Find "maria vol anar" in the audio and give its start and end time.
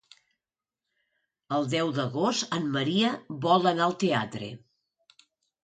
2.79-3.89